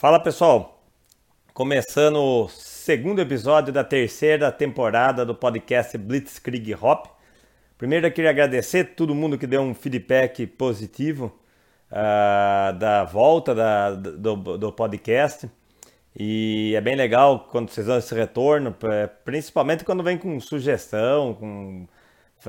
[0.00, 0.82] Fala pessoal,
[1.52, 7.04] começando o segundo episódio da terceira temporada do podcast Blitzkrieg Hop.
[7.76, 11.38] Primeiro eu queria agradecer todo mundo que deu um feedback positivo
[11.90, 15.50] uh, da volta da, do, do podcast.
[16.18, 18.74] E é bem legal quando vocês dão esse retorno,
[19.22, 21.86] principalmente quando vem com sugestão, com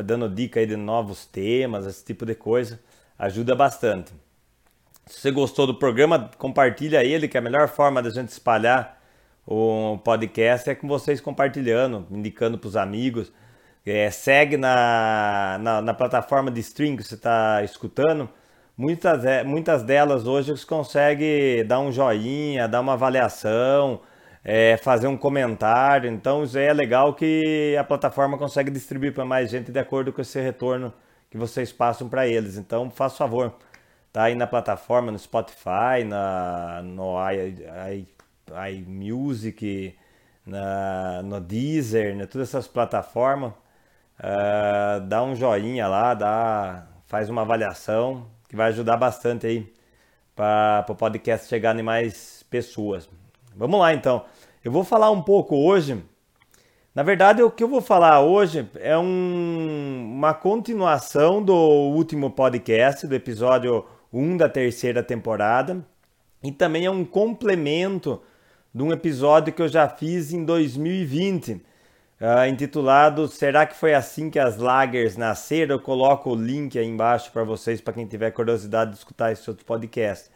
[0.02, 2.80] dando dica aí de novos temas, esse tipo de coisa,
[3.20, 4.14] ajuda bastante.
[5.06, 9.02] Se você gostou do programa, compartilha ele, que é a melhor forma da gente espalhar
[9.46, 13.32] o podcast é com vocês compartilhando, indicando para os amigos.
[13.86, 18.30] É, segue na, na, na, plataforma de stream que você está escutando.
[18.78, 24.02] Muitas, é, muitas delas hoje você consegue dar um joinha, dar uma avaliação,
[24.44, 26.10] é, fazer um comentário.
[26.10, 30.22] Então isso é legal que a plataforma consegue distribuir para mais gente de acordo com
[30.22, 30.94] esse retorno
[31.30, 32.58] que vocês passam para eles.
[32.58, 33.56] Então faça favor
[34.12, 37.16] Tá aí na plataforma, no Spotify, na, no
[38.70, 39.96] iMusic,
[40.46, 43.54] na, no Deezer, né, todas essas plataformas.
[44.20, 49.74] Uh, dá um joinha lá, dá, faz uma avaliação que vai ajudar bastante aí
[50.36, 53.10] para o podcast chegar em mais pessoas.
[53.56, 54.26] Vamos lá então.
[54.64, 56.04] Eu vou falar um pouco hoje.
[56.94, 63.08] Na verdade, o que eu vou falar hoje é um, uma continuação do último podcast,
[63.08, 65.86] do episódio 1 da terceira temporada.
[66.44, 68.22] E também é um complemento
[68.74, 71.62] de um episódio que eu já fiz em 2020, uh,
[72.20, 75.76] ah, intitulado Será que foi assim que as lagers nasceram?
[75.76, 79.48] Eu coloco o link aí embaixo para vocês, para quem tiver curiosidade de escutar esse
[79.50, 80.30] outro podcast.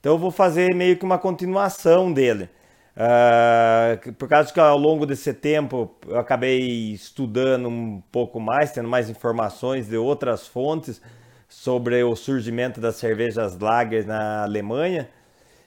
[0.00, 2.48] Então eu vou fazer meio que uma continuação dele.
[2.96, 8.88] Uh, por causa que ao longo desse tempo eu acabei estudando um pouco mais, tendo
[8.88, 11.02] mais informações de outras fontes
[11.54, 15.08] sobre o surgimento das cervejas lager na Alemanha.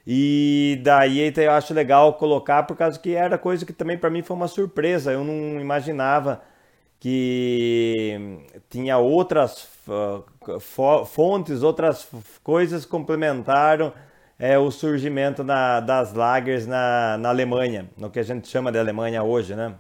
[0.06, 4.10] E daí então, eu acho legal colocar por causa que era coisa que também para
[4.10, 5.12] mim foi uma surpresa.
[5.12, 6.42] Eu não imaginava
[7.00, 9.68] que tinha outras
[11.06, 12.08] fontes, outras
[12.44, 13.94] coisas complementaram
[14.38, 18.78] é, o surgimento na, das lagers na, na Alemanha, no que a gente chama de
[18.78, 19.76] Alemanha hoje, né?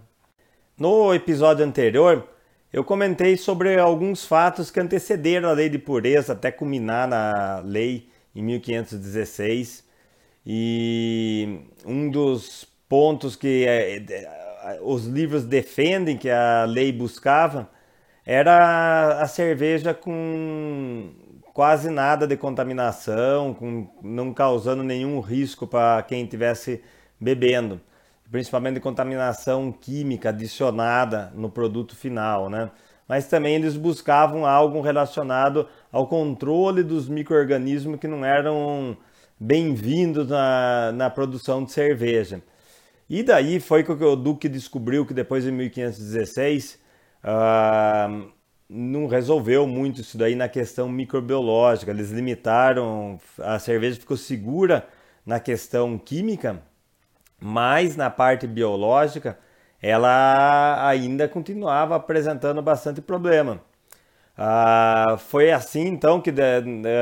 [0.79, 2.27] No episódio anterior,
[2.71, 8.09] eu comentei sobre alguns fatos que antecederam a lei de pureza até culminar na lei
[8.35, 9.85] em 1516.
[10.45, 17.69] E um dos pontos que é, é, os livros defendem que a lei buscava
[18.25, 21.11] era a cerveja com
[21.53, 26.81] quase nada de contaminação, com, não causando nenhum risco para quem estivesse
[27.19, 27.81] bebendo
[28.31, 32.71] principalmente contaminação química adicionada no produto final, né?
[33.07, 38.97] Mas também eles buscavam algo relacionado ao controle dos micro-organismos que não eram
[39.39, 42.41] bem-vindos na, na produção de cerveja.
[43.09, 46.77] E daí foi que o Duque descobriu que depois de 1516
[47.23, 48.27] uh,
[48.69, 51.91] não resolveu muito isso daí na questão microbiológica.
[51.91, 54.85] Eles limitaram, a cerveja ficou segura
[55.25, 56.61] na questão química,
[57.39, 59.37] mas na parte biológica
[59.81, 63.61] ela ainda continuava apresentando bastante problema.
[64.37, 66.31] Ah, foi assim então que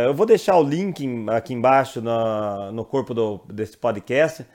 [0.06, 4.45] eu vou deixar o link aqui embaixo no, no corpo do, desse podcast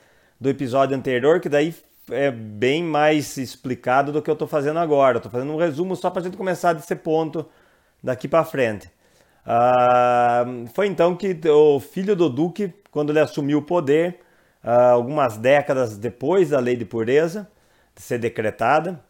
[0.41, 1.75] do episódio anterior, que daí
[2.11, 5.19] é bem mais explicado do que eu estou fazendo agora.
[5.19, 7.47] Estou fazendo um resumo só para a gente começar desse ponto
[8.03, 8.91] daqui para frente.
[9.45, 14.21] Ah, foi então que o filho do Duque, quando ele assumiu o poder,
[14.63, 17.49] algumas décadas depois da lei de pureza
[18.01, 19.01] ser decretada,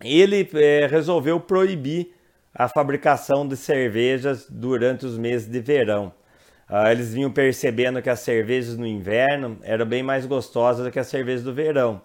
[0.00, 2.12] ele é, resolveu proibir
[2.54, 6.12] a fabricação de cervejas durante os meses de verão.
[6.70, 10.98] Uh, eles vinham percebendo que as cervejas no inverno eram bem mais gostosas do que
[10.98, 12.00] as cervejas do verão.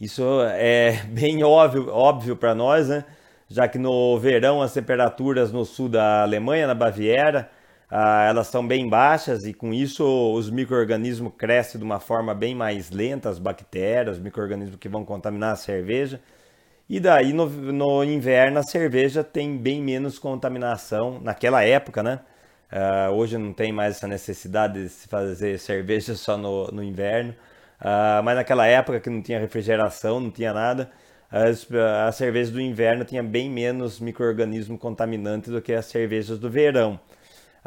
[0.00, 0.22] Isso
[0.52, 3.04] é bem óbvio, óbvio para nós, né?
[3.48, 7.50] já que no verão as temperaturas no sul da Alemanha, na Baviera,
[7.90, 10.04] ah, elas são bem baixas e com isso
[10.34, 15.04] os micro-organismos crescem de uma forma bem mais lenta, as bactérias, os micro-organismos que vão
[15.04, 16.20] contaminar a cerveja.
[16.88, 22.20] E daí no, no, inverno a cerveja tem bem menos contaminação, naquela época, né?
[22.72, 27.32] Uh, hoje não tem mais essa necessidade de se fazer cerveja só no, no inverno,
[27.80, 30.90] uh, mas naquela época que não tinha refrigeração, não tinha nada,
[31.30, 31.66] as,
[32.06, 37.00] a cerveja do inverno tinha bem menos micro-organismo contaminante do que as cervejas do verão.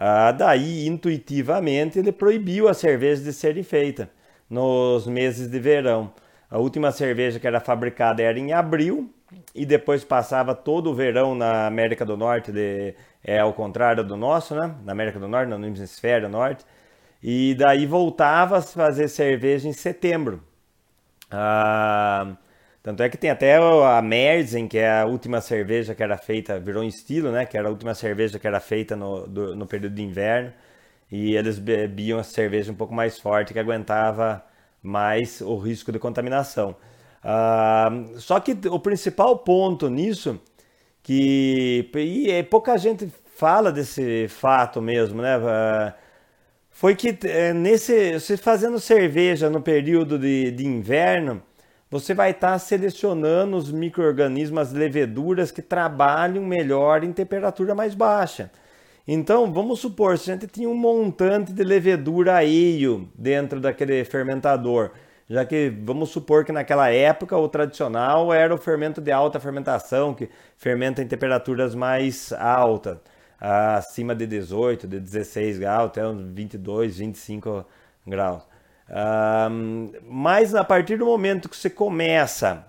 [0.01, 4.09] Ah, daí, intuitivamente, ele proibiu a cerveja de serem feita
[4.49, 6.13] nos meses de verão.
[6.49, 9.13] A última cerveja que era fabricada era em abril
[9.53, 14.15] e depois passava todo o verão na América do Norte, de, é ao contrário do
[14.15, 14.73] nosso, né?
[14.85, 16.65] Na América do Norte, no hemisfério norte.
[17.23, 20.43] e daí voltava a fazer cerveja em setembro.
[21.31, 22.35] Ah,
[22.89, 26.59] tanto é que tem até a Merzen, que é a última cerveja que era feita,
[26.59, 27.45] virou um estilo, né?
[27.45, 30.51] Que era a última cerveja que era feita no, do, no período de inverno.
[31.11, 34.43] E eles bebiam a cerveja um pouco mais forte, que aguentava
[34.81, 36.75] mais o risco de contaminação.
[37.23, 40.39] Ah, só que o principal ponto nisso,
[41.03, 45.35] que e pouca gente fala desse fato mesmo, né?
[45.37, 45.95] Ah,
[46.71, 51.43] foi que é, nesse, você fazendo cerveja no período de, de inverno,
[51.89, 57.95] você vai estar tá selecionando os micro-organismos, as leveduras que trabalham melhor em temperatura mais
[57.95, 58.51] baixa.
[59.07, 64.91] Então, vamos supor, se a gente tinha um montante de levedura aeio dentro daquele fermentador,
[65.27, 70.13] já que vamos supor que naquela época o tradicional era o fermento de alta fermentação,
[70.13, 72.99] que fermenta em temperaturas mais altas,
[73.39, 77.65] acima de 18, de 16 graus, até uns 22, 25
[78.05, 78.43] graus.
[80.07, 82.65] Mas a partir do momento que você começa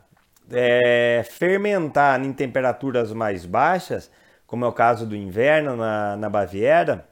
[0.50, 4.10] a é, fermentar em temperaturas mais baixas,
[4.46, 7.06] como é o caso do inverno na, na Baviera,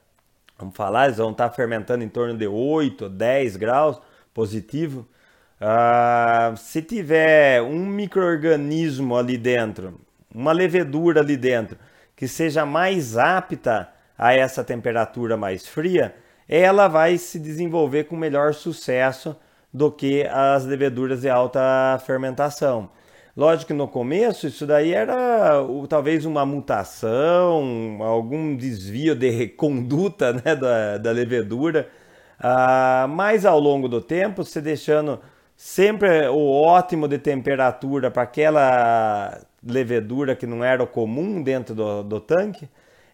[0.58, 4.00] vamos falar, eles vão estar fermentando em torno de 8, 10 graus
[4.34, 5.08] positivo.
[5.60, 10.00] Uh, se tiver um microorganismo ali dentro,
[10.32, 11.78] uma levedura ali dentro,
[12.14, 16.14] que seja mais apta a essa temperatura mais fria,
[16.48, 19.36] ela vai se desenvolver com melhor sucesso
[19.72, 21.60] do que as leveduras de alta
[22.06, 22.90] fermentação.
[23.36, 30.56] Lógico que no começo isso daí era talvez uma mutação, algum desvio de conduta né,
[30.56, 31.88] da, da levedura,
[32.40, 35.20] ah, mas ao longo do tempo, você deixando
[35.56, 42.02] sempre o ótimo de temperatura para aquela levedura que não era o comum dentro do,
[42.02, 42.68] do tanque,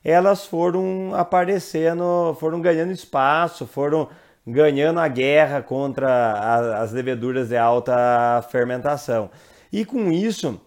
[0.04, 4.08] elas foram aparecendo, foram ganhando espaço, foram
[4.46, 9.30] ganhando a guerra contra a, as leveduras de alta fermentação.
[9.72, 10.60] E com isso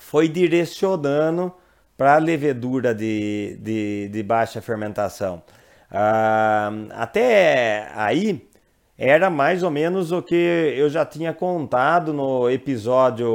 [0.00, 1.52] foi direcionando
[1.96, 5.42] para a levedura de, de, de, baixa fermentação.
[5.90, 8.48] Ah, até aí,
[8.96, 13.28] era mais ou menos o que eu já tinha contado no episódio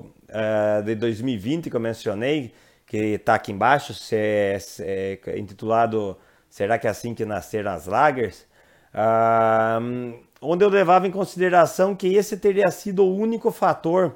[0.00, 2.52] uh, de 2020 que eu mencionei,
[2.94, 6.16] que está aqui embaixo, é, é, intitulado
[6.54, 8.46] Será que é assim que nasceram as lagers?
[8.94, 14.14] Uh, onde eu levava em consideração que esse teria sido o único fator,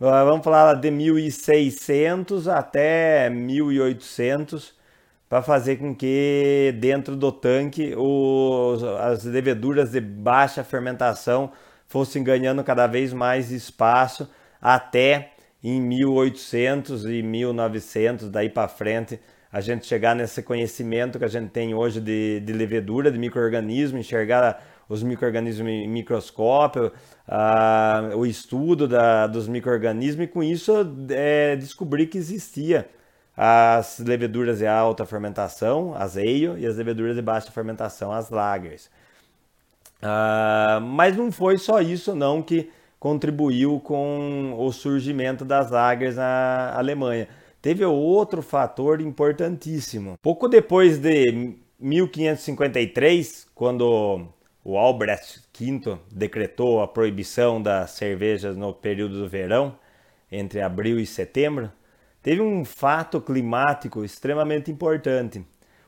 [0.00, 4.74] uh, vamos falar de 1600 até 1800,
[5.28, 11.52] para fazer com que dentro do tanque os, as leveduras de baixa fermentação
[11.86, 14.28] fossem ganhando cada vez mais espaço
[14.60, 15.30] até
[15.62, 19.20] em 1800 e 1900, daí para frente,
[19.50, 23.98] a gente chegar nesse conhecimento que a gente tem hoje de, de levedura, de microorganismo,
[23.98, 26.92] enxergar os microorganismos em microscópio,
[28.16, 30.72] o estudo da, dos microorganismos e com isso
[31.10, 32.88] é, descobrir que existia
[33.36, 38.90] as leveduras de alta fermentação, as ale, e as leveduras de baixa fermentação, as lagers.
[40.02, 46.74] Uh, mas não foi só isso não que contribuiu com o surgimento das lagers na
[46.76, 47.28] Alemanha.
[47.60, 50.16] Teve outro fator importantíssimo.
[50.22, 54.28] Pouco depois de 1553, quando
[54.64, 59.76] o Albrecht V decretou a proibição das cervejas no período do verão,
[60.30, 61.72] entre abril e setembro,
[62.22, 65.44] teve um fato climático extremamente importante,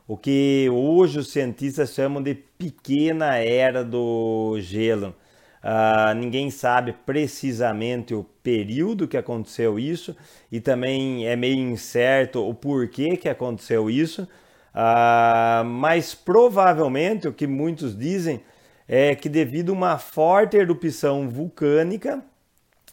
[0.07, 5.15] o que hoje os cientistas chamam de pequena era do gelo.
[5.63, 10.15] Uh, ninguém sabe precisamente o período que aconteceu isso
[10.51, 17.45] e também é meio incerto o porquê que aconteceu isso, uh, mas provavelmente o que
[17.45, 18.41] muitos dizem
[18.87, 22.23] é que devido a uma forte erupção vulcânica,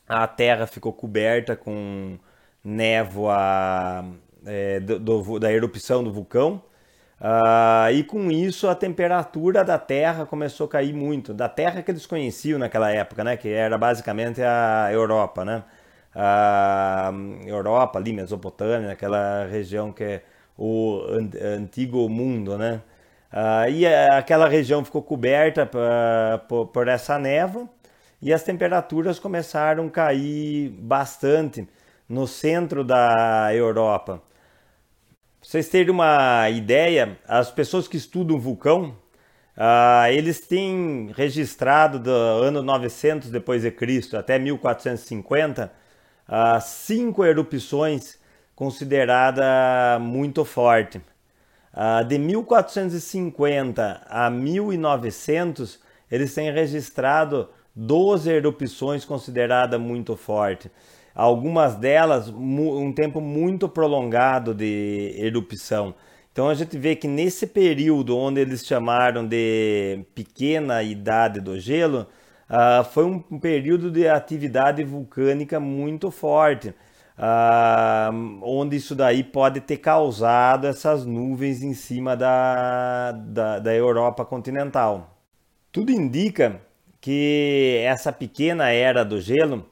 [0.07, 2.19] a Terra ficou coberta com
[2.63, 4.05] névoa
[4.45, 6.63] é, do, do, da erupção do vulcão.
[7.21, 11.35] Uh, e com isso a temperatura da Terra começou a cair muito.
[11.35, 13.37] Da Terra que eles conheciam naquela época, né?
[13.37, 15.65] Que era basicamente a Europa, né?
[16.15, 20.23] Uh, Europa, ali, Mesopotâmia, aquela região que é
[20.57, 21.03] o
[21.43, 22.83] antigo mundo, né?
[23.33, 25.67] Uh, e aquela região ficou coberta
[26.49, 27.69] por, por essa névoa
[28.23, 31.69] e as temperaturas começaram a cair bastante
[32.09, 34.23] no centro da Europa.
[35.49, 38.95] Vocês terem uma ideia, as pessoas que estudam vulcão,
[39.57, 45.73] uh, eles têm registrado do ano 900 depois de Cristo até 1450
[46.28, 48.19] uh, cinco erupções
[48.55, 51.00] consideradas muito fortes.
[51.73, 60.71] Uh, de 1450 a 1900, eles têm registrado 12 erupções consideradas muito fortes.
[61.15, 65.95] Algumas delas, um tempo muito prolongado de erupção.
[66.38, 72.07] Então a gente vê que nesse período onde eles chamaram de pequena idade do gelo,
[72.49, 76.69] uh, foi um, período de atividade vulcânica muito forte,
[77.19, 84.25] uh, onde isso daí pode ter causado essas nuvens em cima da, da, da Europa
[84.25, 85.19] continental.
[85.73, 86.61] Tudo indica
[87.00, 89.67] que essa pequena era do gelo,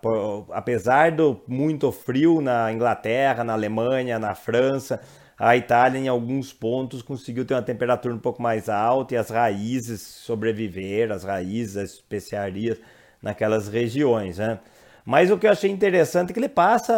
[0.00, 5.00] por, apesar do muito frio na Inglaterra, na Alemanha, na França,
[5.38, 9.30] a Itália, em alguns pontos, conseguiu ter uma temperatura um pouco mais alta e as
[9.30, 12.78] raízes sobreviveram, as raízes, as especiarias
[13.20, 14.38] naquelas regiões.
[14.38, 14.58] Né?
[15.04, 16.94] Mas o que eu achei interessante é que ele passa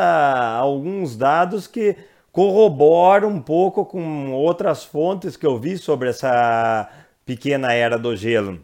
[0.59, 1.97] alguns dados que
[2.33, 6.89] corroboram um pouco com outras fontes que eu vi sobre essa
[7.25, 8.61] pequena era do gelo.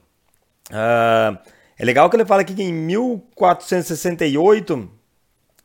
[0.70, 1.38] Uh,
[1.80, 4.86] é legal que ele fala aqui que em 1468,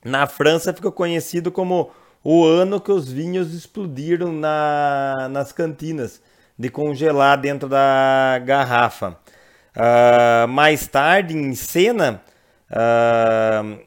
[0.06, 1.92] na França, ficou conhecido como
[2.24, 6.22] o ano que os vinhos explodiram na, nas cantinas,
[6.58, 9.18] de congelar dentro da garrafa.
[9.76, 12.22] Uh, mais tarde, em Sena,
[12.72, 13.78] uh,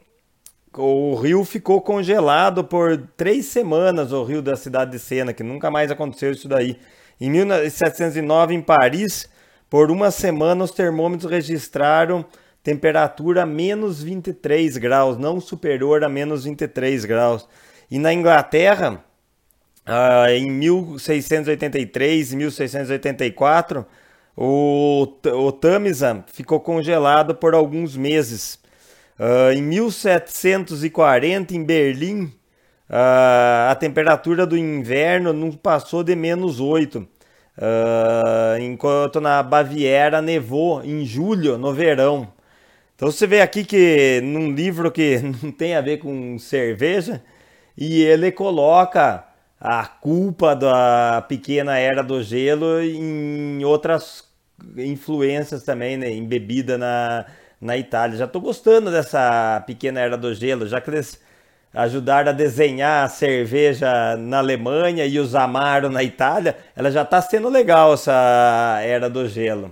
[0.77, 5.71] o rio ficou congelado por três semanas, o rio da cidade de Sena, que nunca
[5.71, 6.79] mais aconteceu isso daí.
[7.19, 9.31] Em 1709, em Paris,
[9.71, 12.25] por uma semana, os termômetros registraram
[12.63, 17.49] temperatura menos 23 graus, não superior a menos 23 graus.
[17.91, 19.03] E na Inglaterra,
[19.87, 23.87] uh, em 1683 e 1684,
[24.37, 28.59] o, o Tamisa ficou congelado por alguns meses.
[29.19, 37.09] Uh, em 1740, em Berlim, uh, a temperatura do inverno não passou de menos 8.
[37.59, 42.33] Uh, enquanto na Baviera nevou em julho, no verão.
[42.95, 47.21] Então você vê aqui que num livro que não tem a ver com cerveja,
[47.77, 49.25] e ele coloca
[49.61, 54.25] a culpa da pequena era do gelo em outras
[54.77, 57.27] influências também, né, embebida na,
[57.61, 58.17] na Itália.
[58.17, 61.21] Já estou gostando dessa pequena era do gelo, já que eles
[61.79, 67.23] ajudaram a desenhar a cerveja na Alemanha e os Amaro na Itália, ela já está
[67.23, 69.71] sendo legal essa era do gelo.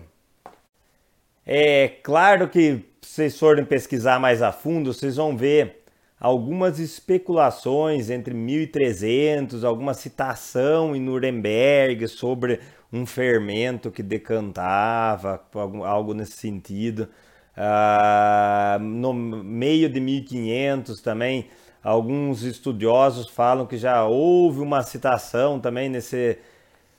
[1.44, 5.82] É claro que se vocês forem pesquisar mais a fundo, vocês vão ver
[6.20, 12.60] algumas especulações entre 1300, alguma citação em Nuremberg sobre
[12.92, 15.44] um fermento que decantava,
[15.84, 17.08] algo nesse sentido.
[17.56, 21.48] Uh, no meio de 1500 também,
[21.86, 26.36] alguns estudiosos falam que já houve uma citação também nesse,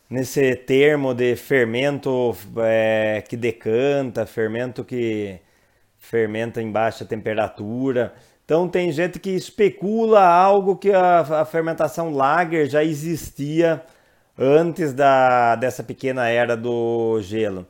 [0.10, 5.40] nesse termo de fermento é, que decanta, fermento que
[5.98, 8.14] fermenta em baixa temperatura.
[8.46, 13.84] Então tem gente que especula algo que a, a fermentação lager já existia
[14.40, 17.68] antes da, dessa pequena era do gelo.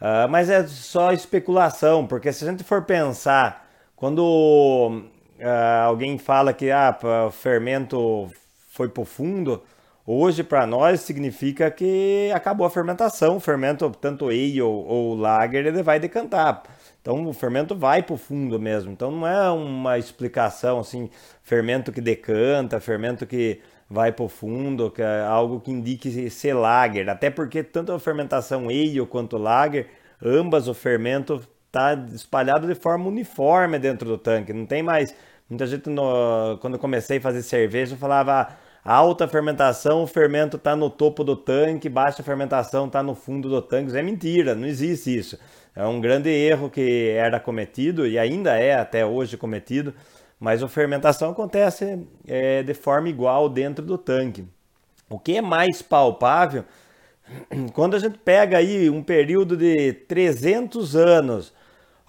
[0.00, 5.04] Uh, mas é só especulação, porque se a gente for pensar, quando
[5.40, 8.30] uh, alguém fala que ah, o fermento
[8.68, 9.62] foi para o fundo,
[10.06, 13.36] hoje para nós significa que acabou a fermentação.
[13.36, 16.62] O fermento, tanto ale ou, ou lager, ele vai decantar.
[17.02, 18.92] Então o fermento vai para o fundo mesmo.
[18.92, 21.10] Então não é uma explicação assim,
[21.42, 26.54] fermento que decanta, fermento que vai para o fundo, que é algo que indique ser
[26.54, 27.08] lager.
[27.08, 29.88] Até porque tanto a fermentação ale quanto lager,
[30.22, 34.52] ambas o fermento está espalhado de forma uniforme dentro do tanque.
[34.52, 35.14] Não tem mais.
[35.50, 38.50] Muita gente, no, quando eu comecei a fazer cerveja, falava
[38.84, 43.60] alta fermentação, o fermento está no topo do tanque, baixa fermentação está no fundo do
[43.60, 43.88] tanque.
[43.88, 45.36] Isso é mentira, não existe isso.
[45.74, 49.92] É um grande erro que era cometido e ainda é até hoje cometido,
[50.38, 54.44] mas a fermentação acontece é, de forma igual dentro do tanque.
[55.08, 56.64] O que é mais palpável,
[57.74, 61.52] quando a gente pega aí um período de 300 anos,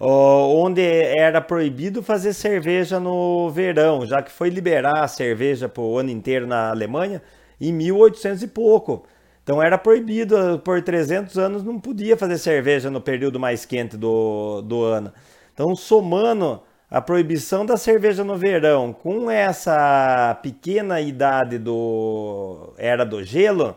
[0.04, 5.98] onde era proibido fazer cerveja no verão, já que foi liberar a cerveja para o
[5.98, 7.22] ano inteiro na Alemanha
[7.60, 9.04] em 1800 e pouco.
[9.42, 14.62] Então era proibido, por 300 anos não podia fazer cerveja no período mais quente do,
[14.62, 15.12] do ano.
[15.54, 23.22] Então, somando a proibição da cerveja no verão com essa pequena idade do era do
[23.22, 23.76] gelo,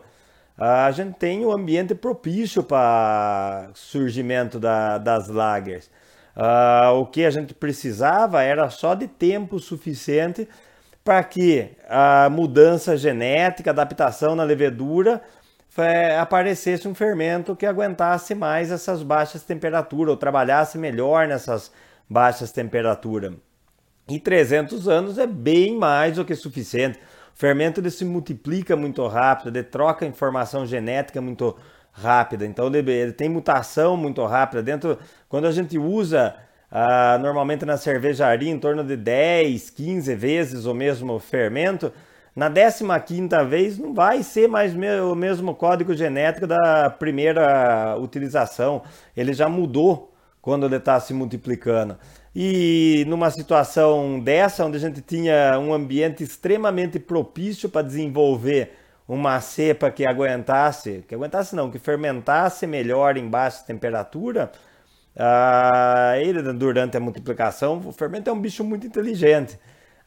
[0.58, 5.90] a gente tem o um ambiente propício para surgimento da, das lagers.
[6.36, 10.46] Uh, o que a gente precisava era só de tempo suficiente
[11.02, 15.22] para que a mudança genética, adaptação na levedura
[16.20, 21.70] aparecesse um fermento que aguentasse mais essas baixas temperaturas ou trabalhasse melhor nessas
[22.08, 23.34] baixas temperaturas.
[24.08, 26.98] E 300 anos é bem mais do que suficiente.
[27.34, 31.56] O fermento ele se multiplica muito rápido, ele troca informação genética muito
[31.96, 34.62] rápida, então ele, ele tem mutação muito rápida.
[34.62, 34.98] Dentro,
[35.28, 36.34] quando a gente usa
[36.70, 41.92] ah, normalmente na cervejaria em torno de 10, 15 vezes o mesmo fermento,
[42.34, 42.84] na 15
[43.48, 48.82] vez não vai ser mais o mesmo código genético da primeira utilização.
[49.16, 50.12] Ele já mudou
[50.42, 51.96] quando ele está se multiplicando.
[52.34, 58.72] E numa situação dessa, onde a gente tinha um ambiente extremamente propício para desenvolver
[59.08, 64.50] uma cepa que aguentasse, que aguentasse não, que fermentasse melhor em baixa temperatura,
[65.16, 69.58] uh, ele durante a multiplicação, o fermento é um bicho muito inteligente.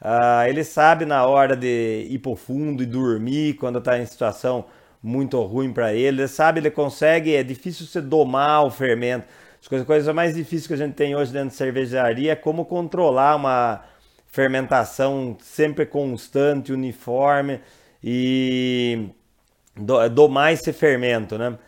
[0.02, 4.66] Uh, ele sabe na hora de ir pro fundo e dormir quando está em situação
[5.02, 6.22] muito ruim para ele.
[6.22, 7.34] Ele sabe, ele consegue.
[7.34, 9.26] É difícil você domar o fermento.
[9.60, 12.64] As coisas, coisas mais difíceis que a gente tem hoje dentro de cervejaria é como
[12.64, 13.82] controlar uma
[14.26, 17.60] fermentação sempre constante, uniforme
[18.02, 19.10] e
[20.12, 21.58] domar esse fermento, né?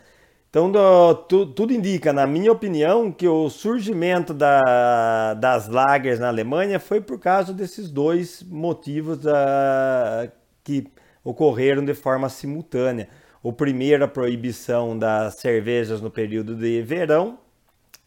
[0.49, 6.27] Então, do, tu, tudo indica, na minha opinião, que o surgimento da, das lagers na
[6.27, 10.31] Alemanha foi por causa desses dois motivos da,
[10.63, 10.85] que
[11.23, 13.09] ocorreram de forma simultânea.
[13.41, 17.39] O primeiro, a proibição das cervejas no período de verão,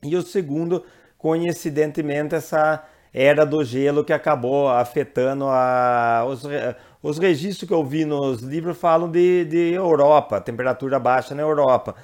[0.01, 0.85] e o segundo,
[1.19, 6.45] coincidentemente, essa era do gelo que acabou afetando a, os,
[7.07, 11.95] os registros que eu vi nos livros falam de, de Europa, temperatura baixa na Europa.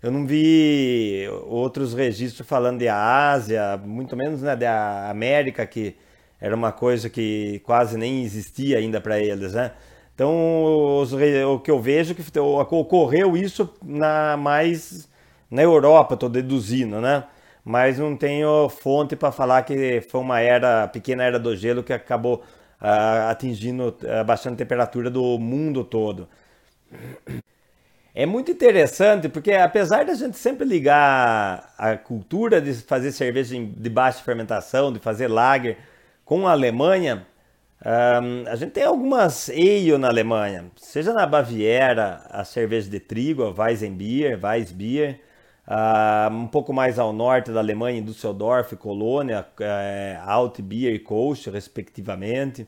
[0.00, 5.96] Eu não vi outros registros falando de Ásia, muito menos né, da América, que
[6.40, 9.72] era uma coisa que quase nem existia ainda para eles, né?
[10.14, 15.08] Então, os, o que eu vejo é que ocorreu isso na mais
[15.50, 17.24] na Europa, estou deduzindo, né?
[17.64, 21.92] Mas não tenho fonte para falar que foi uma era, pequena era do gelo que
[21.92, 22.42] acabou
[23.28, 26.28] atingindo, uh, baixando a temperatura do mundo todo.
[28.14, 33.90] É muito interessante porque, apesar da gente sempre ligar a cultura de fazer cerveja de
[33.90, 35.78] baixa fermentação, de fazer lager
[36.24, 37.26] com a Alemanha,
[37.84, 43.50] a gente tem algumas ale na Alemanha, seja na Baviera, a cerveja de trigo, a
[43.50, 45.20] Weizenbier, Weissbier,
[45.66, 51.46] uh, um pouco mais ao norte da Alemanha, em Düsseldorf, Colônia, uh, Altbier e Kolsch,
[51.46, 52.62] respectivamente.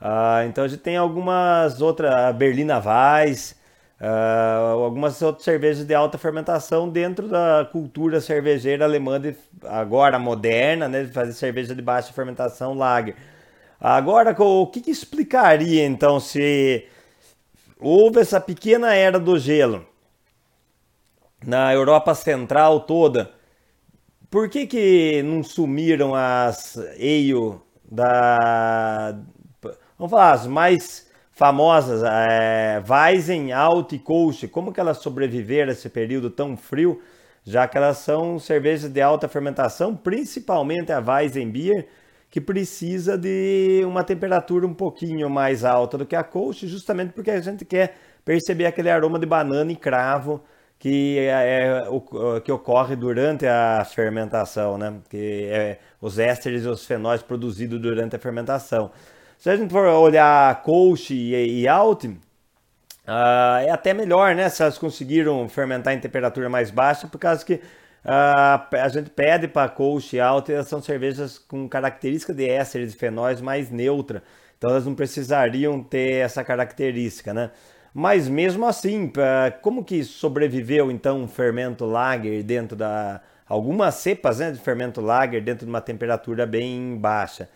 [0.00, 3.60] Uh, então a gente tem algumas outras, Berlina Weiss,
[4.04, 10.88] Uh, algumas outras cervejas de alta fermentação dentro da cultura cervejeira alemã, de, agora moderna,
[10.88, 13.14] né, de fazer cerveja de baixa fermentação lager.
[13.80, 16.84] Agora, o que, que explicaria então se
[17.78, 19.86] houve essa pequena era do gelo
[21.44, 23.30] na Europa Central toda?
[24.30, 29.18] Por que, que não sumiram as ale da.
[29.98, 35.72] Vamos falar, as mais famosas, é, Weizen, Alt e Kolsch, como que elas sobreviveram a
[35.72, 37.00] esse período tão frio,
[37.44, 41.88] já que elas são cervejas de alta fermentação, principalmente a Weizen Beer,
[42.30, 47.30] que precisa de uma temperatura um pouquinho mais alta do que a Kolsch, justamente porque
[47.30, 50.42] a gente quer perceber aquele aroma de banana e cravo
[50.82, 52.00] que, é, é o,
[52.40, 54.92] que ocorre durante a fermentação, né?
[55.08, 58.90] que é os ésteres e os fenóis produzidos durante a fermentação.
[59.38, 62.18] Se a gente for olhar coach e, e alt, uh,
[63.64, 64.48] é até melhor, né?
[64.48, 69.46] Se elas conseguiram fermentar em temperatura mais baixa, por causa que uh, a gente pede
[69.46, 74.20] para coach e alt, elas são cervejas com característica de ésteres e fenóis mais neutra.
[74.58, 77.52] Então elas não precisariam ter essa característica, né?
[77.94, 79.12] Mas mesmo assim,
[79.60, 85.42] como que sobreviveu então um fermento lager dentro da algumas cepas né, de fermento lager
[85.42, 87.50] dentro de uma temperatura bem baixa.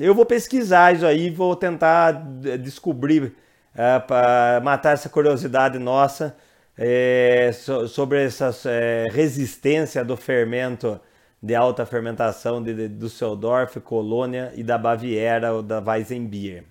[0.00, 2.12] Eu vou pesquisar isso aí, vou tentar
[2.60, 3.32] descobrir, uh,
[3.74, 6.36] é, para matar essa curiosidade nossa
[6.78, 11.00] é, so, sobre essa é, resistência do fermento
[11.42, 16.64] de alta fermentação de, de Düsseldorf, Colônia e da Baviera ou da Weizenbier.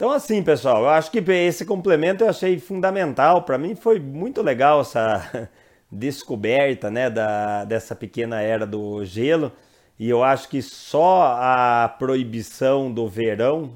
[0.00, 3.42] Então assim, pessoal, eu acho que esse complemento eu achei fundamental.
[3.42, 5.50] Para mim foi muito legal essa
[5.92, 9.52] descoberta né, da, dessa pequena era do gelo.
[9.98, 13.74] E eu acho que só a proibição do verão,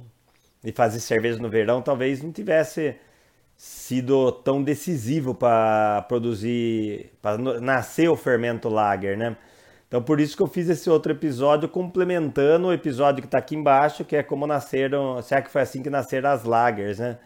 [0.63, 2.97] de fazer cerveja no verão, talvez não tivesse
[3.55, 9.37] sido tão decisivo para produzir, para nascer o fermento lager, né?
[9.95, 13.55] Então por isso que eu fiz esse outro episódio complementando o episódio que está aqui
[13.55, 17.17] embaixo, que é como nasceram, será que foi assim que nasceram as lagers, né?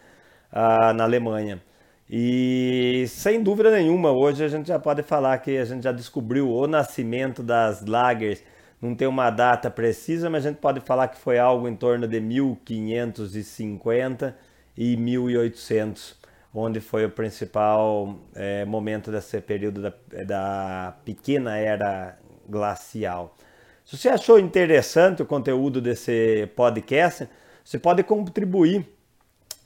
[0.51, 1.59] Ah, na Alemanha.
[2.07, 6.47] E sem dúvida nenhuma, hoje a gente já pode falar que a gente já descobriu
[6.47, 8.43] o nascimento das lagers.
[8.79, 12.07] Não tem uma data precisa, mas a gente pode falar que foi algo em torno
[12.07, 14.37] de 1550
[14.77, 16.19] e 1800
[16.53, 19.93] onde foi o principal é, momento desse período da,
[20.25, 22.17] da pequena era
[22.49, 23.37] glacial.
[23.85, 27.27] Se você achou interessante o conteúdo desse podcast,
[27.63, 28.87] você pode contribuir.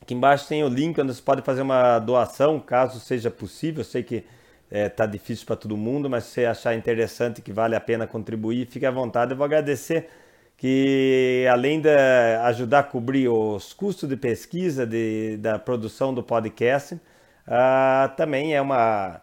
[0.01, 3.81] Aqui embaixo tem o link onde você pode fazer uma doação, caso seja possível.
[3.81, 4.25] Eu sei que está
[4.71, 8.07] é, tá difícil para todo mundo, mas se você achar interessante que vale a pena
[8.07, 9.31] contribuir, fique à vontade.
[9.31, 10.09] Eu vou agradecer
[10.57, 11.89] que além de
[12.43, 18.61] ajudar a cobrir os custos de pesquisa de, da produção do podcast, uh, também é
[18.61, 19.21] uma, uma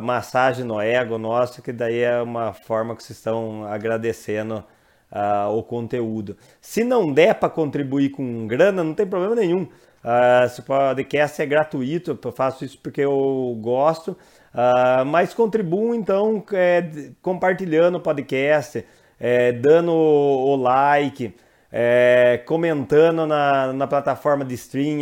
[0.00, 4.64] massagem no ego nosso, que daí é uma forma que vocês estão agradecendo
[5.10, 6.36] uh, o conteúdo.
[6.60, 9.62] Se não der para contribuir com grana, não tem problema nenhum.
[10.02, 14.12] Uh, esse podcast é gratuito, eu faço isso porque eu gosto,
[14.54, 18.84] uh, mas contribuam então é, compartilhando o podcast,
[19.18, 21.34] é, dando o like,
[21.70, 25.00] é, comentando na, na plataforma de stream,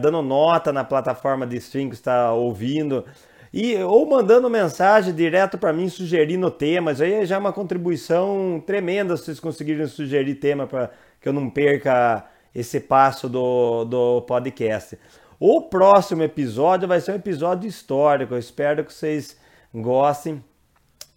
[0.00, 3.04] dando nota na plataforma de stream que está ouvindo.
[3.52, 9.16] E, ou mandando mensagem direto para mim sugerindo temas, aí já é uma contribuição tremenda
[9.16, 14.96] se vocês conseguirem sugerir tema para que eu não perca esse passo do, do podcast.
[15.38, 19.36] O próximo episódio vai ser um episódio histórico, eu espero que vocês
[19.74, 20.42] gostem.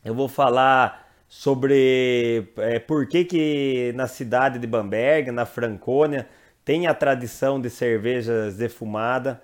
[0.04, 6.28] Eu vou falar sobre é, por que, que na cidade de Bamberg, na Franconia,
[6.65, 9.41] tem a tradição de cervejas defumada.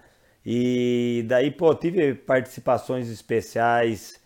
[0.52, 4.20] E daí, pô, tive participações especiais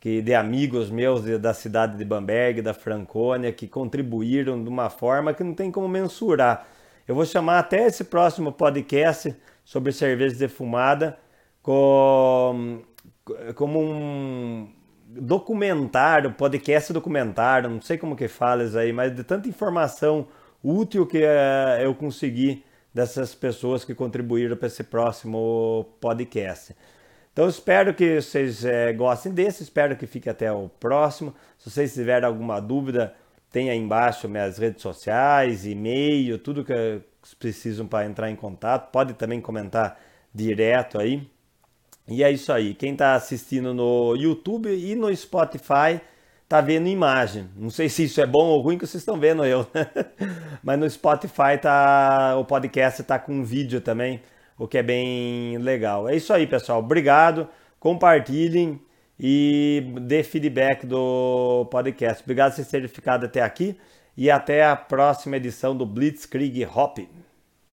[0.00, 4.90] que de amigos meus de, da cidade de Bamberg, da Franconia, que contribuíram de uma
[4.90, 6.66] forma que não tem como mensurar.
[7.06, 9.32] Eu vou chamar até esse próximo podcast
[9.64, 11.16] sobre cerveja defumada
[11.62, 12.82] com,
[13.54, 14.68] como um,
[15.08, 20.26] documentário, podcast documentário, não sei como que fala isso aí, mas de tanta informação
[20.60, 22.64] útil que uh, eu consegui
[22.98, 26.74] dessas pessoas que contribuíram para esse próximo podcast.
[27.32, 31.32] Então espero que vocês é, gostem desse, espero que fique até o próximo.
[31.56, 33.14] Se vocês tiverem alguma dúvida,
[33.52, 37.00] tem aí embaixo minhas redes sociais, e-mail, tudo que
[37.38, 38.90] precisam para entrar em contato.
[38.90, 40.00] Pode também comentar
[40.34, 41.24] direto aí.
[42.08, 42.74] E é isso aí.
[42.74, 46.00] Quem está assistindo no YouTube e no Spotify
[46.48, 47.46] está vendo imagem.
[47.54, 49.66] Não sei se isso é bom ou ruim que vocês estão vendo eu.
[50.64, 54.22] Mas no Spotify tá o podcast está com vídeo também,
[54.56, 56.08] o que é bem legal.
[56.08, 56.78] É isso aí, pessoal.
[56.78, 57.46] Obrigado.
[57.78, 58.80] Compartilhem
[59.20, 62.22] e dê feedback do podcast.
[62.22, 63.78] Obrigado por terem ficado até aqui
[64.16, 66.98] e até a próxima edição do Blitzkrieg Hop.